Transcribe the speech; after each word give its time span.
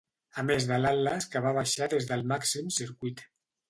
A 0.43 0.45
més 0.47 0.65
de 0.71 0.79
l'Atlas 0.85 1.29
que 1.35 1.43
va 1.49 1.53
baixar 1.61 1.91
des 1.95 2.11
del 2.11 2.29
màxim 2.35 2.77
circuit. 2.83 3.29